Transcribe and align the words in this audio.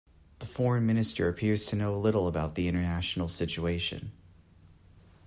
The 0.39 0.47
foreign 0.47 0.87
minister 0.87 1.29
appears 1.29 1.63
to 1.67 1.75
know 1.75 1.95
little 1.95 2.27
about 2.27 2.55
the 2.55 2.67
international 2.67 3.27
situation. 3.27 4.11